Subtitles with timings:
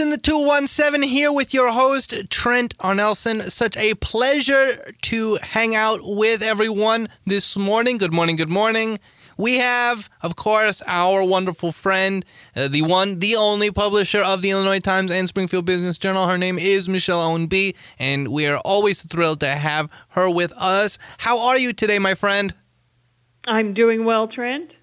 [0.00, 2.96] In the 217 here with your host, Trent R.
[2.96, 3.42] Nelson.
[3.42, 7.98] Such a pleasure to hang out with everyone this morning.
[7.98, 8.98] Good morning, good morning.
[9.36, 12.24] We have, of course, our wonderful friend,
[12.56, 16.26] uh, the one, the only publisher of the Illinois Times and Springfield Business Journal.
[16.26, 20.98] Her name is Michelle Ownbey, and we are always thrilled to have her with us.
[21.18, 22.52] How are you today, my friend?
[23.44, 24.73] I'm doing well, Trent.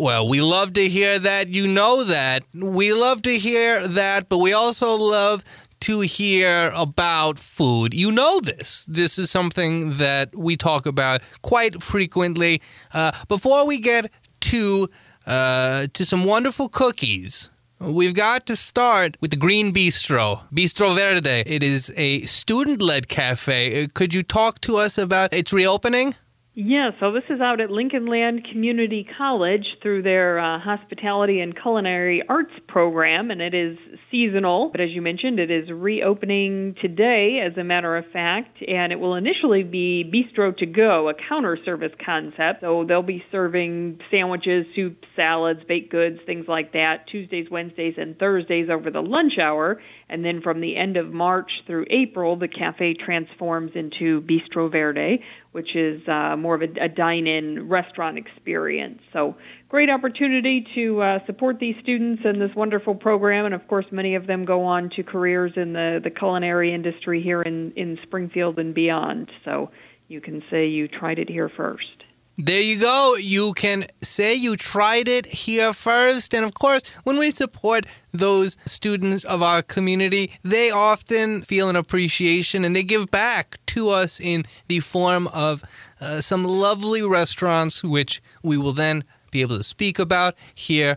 [0.00, 1.48] Well, we love to hear that.
[1.48, 2.44] You know that.
[2.54, 5.44] We love to hear that, but we also love
[5.80, 7.94] to hear about food.
[7.94, 8.86] You know this.
[8.86, 12.62] This is something that we talk about quite frequently.
[12.94, 14.88] Uh, before we get to
[15.26, 21.42] uh, to some wonderful cookies, we've got to start with the Green Bistro, Bistro Verde.
[21.44, 23.82] It is a student-led cafe.
[23.82, 26.14] Uh, could you talk to us about its reopening?
[26.60, 31.54] Yeah, so this is out at Lincoln Land Community College through their uh, hospitality and
[31.56, 33.78] culinary arts program, and it is
[34.10, 34.68] seasonal.
[34.70, 38.98] But as you mentioned, it is reopening today, as a matter of fact, and it
[38.98, 42.62] will initially be bistro to go, a counter service concept.
[42.62, 48.18] So they'll be serving sandwiches, soups, salads, baked goods, things like that, Tuesdays, Wednesdays, and
[48.18, 49.80] Thursdays over the lunch hour.
[50.10, 55.22] And then from the end of March through April, the cafe transforms into Bistro Verde,
[55.52, 59.00] which is uh, more of a, a dine-in restaurant experience.
[59.12, 59.36] So
[59.68, 64.14] great opportunity to uh, support these students in this wonderful program, and of course, many
[64.14, 68.58] of them go on to careers in the, the culinary industry here in, in Springfield
[68.58, 69.30] and beyond.
[69.44, 69.70] So
[70.08, 72.04] you can say you tried it here first.
[72.40, 73.16] There you go.
[73.16, 76.32] You can say you tried it here first.
[76.32, 81.74] And of course, when we support those students of our community, they often feel an
[81.74, 85.64] appreciation and they give back to us in the form of
[86.00, 89.02] uh, some lovely restaurants, which we will then
[89.32, 90.96] be able to speak about here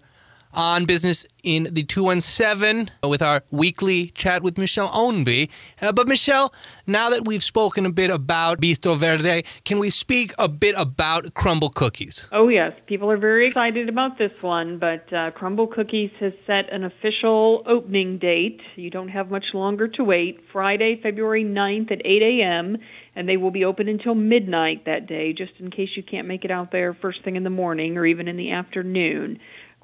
[0.53, 5.49] on business in the 217 with our weekly chat with Michelle Ownbey.
[5.81, 6.53] Uh, but, Michelle,
[6.87, 11.25] now that we've spoken a bit about Bistro Verde, can we speak a bit about
[11.33, 12.27] Crumbl Cookies?
[12.31, 12.73] Oh, yes.
[12.85, 17.63] People are very excited about this one, but uh, Crumbl Cookies has set an official
[17.65, 18.61] opening date.
[18.75, 20.39] You don't have much longer to wait.
[20.51, 22.77] Friday, February 9th at 8 a.m.,
[23.15, 26.45] and they will be open until midnight that day, just in case you can't make
[26.45, 29.39] it out there first thing in the morning or even in the afternoon.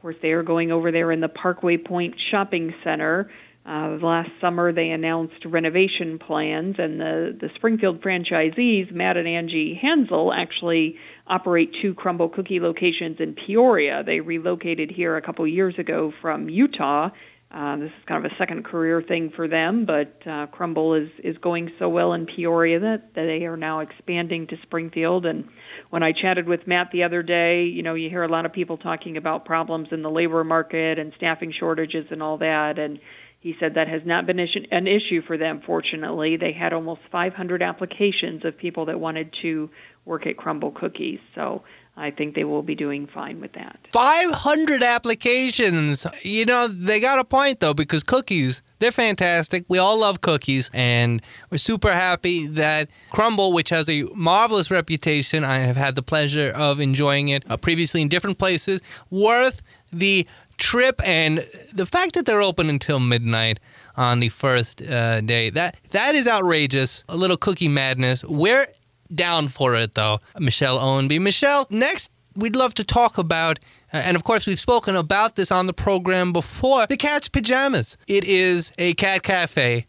[0.08, 3.30] Course, they are going over there in the Parkway Pointe Shopping Center.
[3.66, 9.78] Uh, last summer, they announced renovation plans, and the, the Springfield franchisees, Matt and Angie
[9.82, 10.96] Hansel, actually
[11.28, 14.02] operate two Crumbl Cookie locations in Peoria.
[14.06, 17.10] They relocated here a couple years ago from Utah.
[17.52, 21.10] Uh, this is kind of a second career thing for them, but uh, Crumbl is
[21.22, 25.50] is going so well in Peoria that, that they are now expanding to Springfield and
[25.90, 28.54] when I chatted with Matt the other day, you know, you hear a lot of
[28.54, 32.78] people talking about problems in the labor market and staffing shortages and all that.
[32.78, 33.00] And
[33.40, 36.38] he said that has not been an issue for them, fortunately.
[36.38, 39.70] They had almost 500 applications of people that wanted to
[40.06, 41.20] work at Crumbl Cookies.
[41.36, 41.64] So
[41.96, 43.80] I think they will be doing fine with that.
[43.94, 46.06] 500 applications.
[46.24, 49.66] You know, they got a point though because cookies, they're fantastic.
[49.68, 51.22] We all love cookies and
[51.52, 56.52] we're super happy that Crumbl, which has a marvelous reputation, I have had the pleasure
[56.56, 59.62] of enjoying it uh, previously in different places, worth
[59.92, 60.28] the
[60.58, 61.40] trip and
[61.74, 63.60] the fact that they're open until midnight
[63.96, 68.66] on the first uh, day that that is outrageous a little cookie madness we're
[69.14, 71.20] down for it, though, Michelle Ownbey.
[71.22, 73.60] Michelle, next, we'd love to talk about,
[73.94, 77.98] Uh, and of course, we've spoken about this on the program before the cat's pajamas.
[78.08, 79.88] It is a cat cafe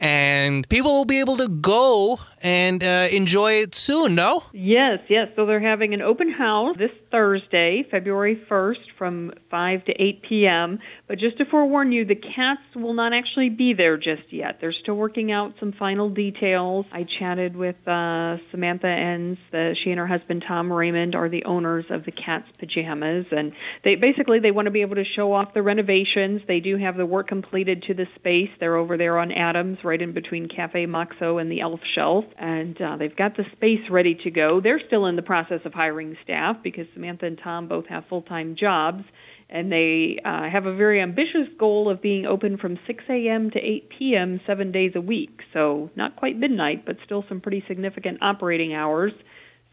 [0.00, 4.42] and people will be able to go and uh, enjoy it soon, no?
[4.52, 5.28] Yes, yes.
[5.36, 10.78] So they're having an open house this Thursday, February 1st, from 5 to 8 p.m.
[11.06, 14.58] But just to forewarn you, the cats will not actually be there just yet.
[14.60, 16.86] They're still working out some final details.
[16.92, 19.38] I chatted with uh, Samantha Enns.
[19.52, 23.52] The, she and her husband Tom Raymond are the owners of the Cat's Pajamas, and
[23.84, 26.40] they basically they want to be able to show off the renovations.
[26.48, 28.50] They do have the work completed to the space.
[28.60, 32.80] They're over there on Adams, right in between Cafe Moxo and the Elf Shelf and
[32.80, 34.60] uh, they've got the space ready to go.
[34.60, 38.22] They're still in the process of hiring staff because Samantha and Tom both have full
[38.22, 39.04] time jobs,
[39.48, 43.50] and they uh, have a very ambitious goal of being open from 6 a.m.
[43.50, 44.40] to 8 p.m.
[44.46, 45.40] seven days a week.
[45.52, 49.12] So not quite midnight, but still some pretty significant operating hours.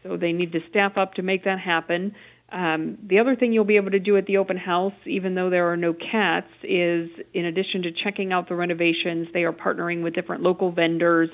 [0.02, 2.14] So they need to staff up to make that happen.
[2.50, 5.50] Um, the other thing you'll be able to do at the open house, even though
[5.50, 10.02] there are no cats, is in addition to checking out the renovations, they are partnering
[10.02, 11.28] with different local vendors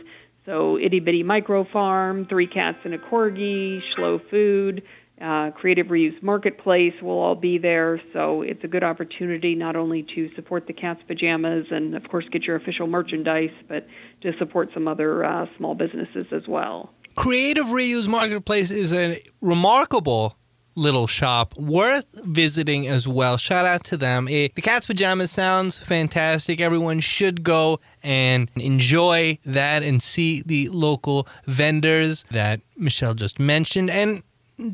[0.46, 4.82] so Itty Bitty Micro Farm, Three Cats and a Corgi, Slow Food,
[5.20, 8.00] uh, Creative Reuse Marketplace will all be there.
[8.12, 12.24] So it's a good opportunity not only to support the Cat's Pajamas and, of course,
[12.32, 13.86] get your official merchandise, but
[14.22, 16.90] to support some other uh, small businesses as well.
[17.16, 20.36] Creative Reuse Marketplace is a remarkable
[20.76, 23.36] little shop worth visiting as well.
[23.36, 24.28] Shout out to them.
[24.28, 26.60] It, the Cat's Pajamas sounds fantastic.
[26.60, 33.90] Everyone should go and enjoy that and see the local vendors that Michelle just mentioned.
[33.90, 34.22] And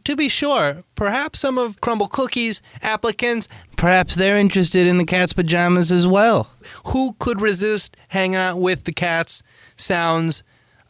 [0.05, 5.33] to be sure, perhaps some of Crumbl Cookies applicants, perhaps they're interested in the cat's
[5.33, 6.51] pajamas as well.
[6.87, 9.43] Who could resist hanging out with the cats?
[9.77, 10.43] Sounds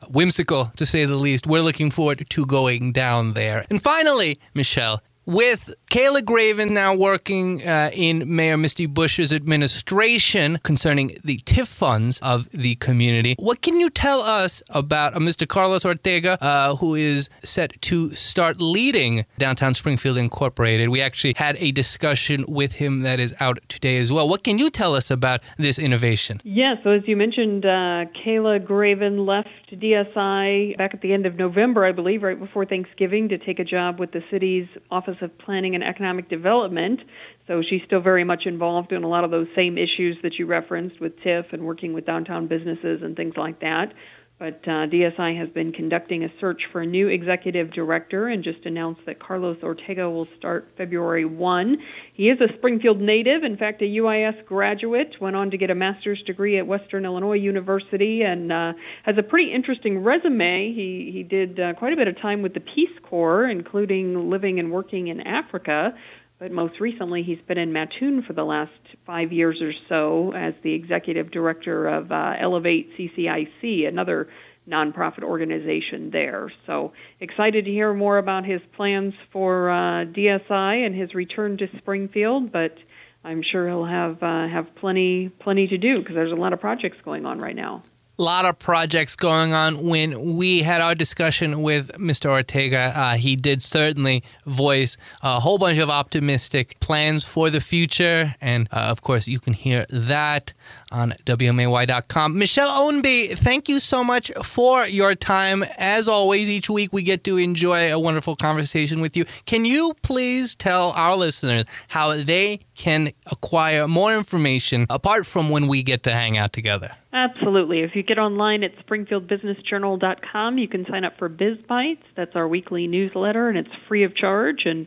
[0.09, 1.47] whimsical to say the least.
[1.47, 3.65] We're looking forward to going down there.
[3.71, 11.17] And finally, Michelle, with Kayla Graven now working uh, in Mayor Misty Buscher's administration concerning
[11.25, 15.47] the TIF funds of the community, what can you tell us about uh, Mr.
[15.47, 20.89] Carlos Ortega, uh, who is set to start leading Downtown Springfield Incorporated?
[20.89, 24.29] We actually had a discussion with him that is out today as well.
[24.29, 26.41] What can you tell us about this innovation?
[26.45, 31.37] Yeah, so as you mentioned, uh, Kayla Graven left DSI back at the end of
[31.37, 35.37] November, I believe, right before Thanksgiving, to take a job with the city's Office of
[35.39, 37.01] Planning and Economic Development.
[37.47, 40.47] So she's still very much involved in a lot of those same issues that you
[40.47, 43.93] referenced with TIF and working with downtown businesses and things like that.
[44.41, 48.65] But uh, DSI has been conducting a search for a new executive director and just
[48.65, 51.77] announced that Carlos Ortega will start February 1.
[52.15, 55.75] He is a Springfield native, in fact, a UIS graduate, went on to get a
[55.75, 58.73] master's degree at Western Illinois University, and uh,
[59.03, 60.73] has a pretty interesting resume.
[60.73, 64.59] He, he did uh, quite a bit of time with the Peace Corps, including living
[64.59, 65.93] and working in Africa.
[66.41, 68.73] But most recently, he's been in Mattoon for the last
[69.07, 74.27] five years or so as the executive director of uh, Elevate CCIC, another
[74.67, 76.51] nonprofit organization there.
[76.67, 81.69] So excited to hear more about his plans for uh, DSI and his return to
[81.77, 82.75] Springfield, but
[83.23, 86.61] I'm sure he'll have uh, have plenty plenty to do because there's a lot of
[86.61, 87.83] projects going on right now
[88.21, 89.83] lot of projects going on.
[89.87, 92.31] When we had our discussion with Mr.
[92.31, 98.35] Ortega, uh, he did certainly voice a whole bunch of optimistic plans for the future.
[98.41, 100.53] And uh, of course, you can hear that
[100.93, 102.39] on WMAY.com.
[102.39, 105.65] Michelle Ownbey, thank you so much for your time.
[105.79, 109.25] As always, each week we get to enjoy a wonderful conversation with you.
[109.47, 115.69] Can you please tell our listeners how they can acquire more information apart from when
[115.69, 116.91] we get to hang out together?
[117.13, 117.81] Absolutely.
[117.81, 122.03] If you get online at springfieldbusinessjournal.com, you can sign up for Biz Bites.
[122.17, 124.87] That's our weekly newsletter, and it's free of charge and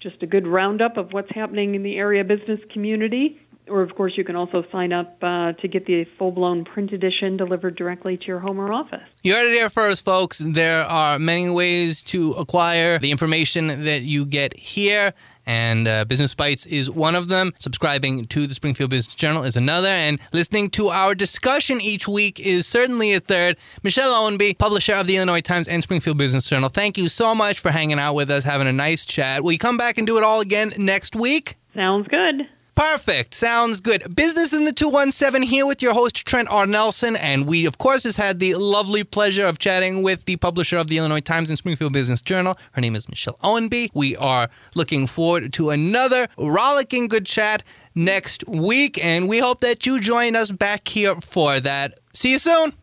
[0.00, 3.38] just a good roundup of what's happening in the area business community.
[3.68, 6.92] Or, of course, you can also sign up uh, to get the full blown print
[6.92, 9.02] edition delivered directly to your home or office.
[9.22, 10.38] You heard it here first, folks.
[10.38, 15.12] There are many ways to acquire the information that you get here
[15.48, 17.54] and uh, Business Bites is one of them.
[17.58, 22.38] Subscribing to the Springfield Business Journal is another, and listening to our discussion each week
[22.38, 23.56] is certainly a third.
[23.82, 27.60] Michelle Ownbey, publisher of the Illinois Times and Springfield Business Journal, thank you so much
[27.60, 29.42] for hanging out with us, having a nice chat.
[29.42, 31.56] Will you come back and do it all again next week?
[31.74, 32.46] Sounds good.
[32.78, 33.34] Perfect.
[33.34, 34.14] Sounds good.
[34.14, 36.64] Business in the 217 here with your host, Trent R.
[36.64, 37.16] Nelson.
[37.16, 40.86] And we, of course, just had the lovely pleasure of chatting with the publisher of
[40.86, 42.56] the Illinois Times and Springfield Business Journal.
[42.70, 43.88] Her name is Michelle Ownbey.
[43.94, 47.64] We are looking forward to another rollicking good chat
[47.96, 49.04] next week.
[49.04, 51.98] And we hope that you join us back here for that.
[52.14, 52.78] See you soon.